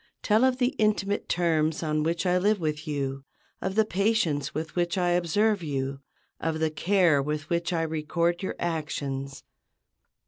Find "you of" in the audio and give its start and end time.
2.87-3.75, 5.61-6.57